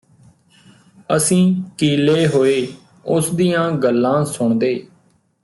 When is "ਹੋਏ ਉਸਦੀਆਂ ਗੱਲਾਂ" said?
2.27-4.23